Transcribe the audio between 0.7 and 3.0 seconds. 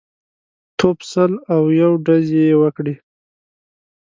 توپ سل او یو ډزې یې وکړې.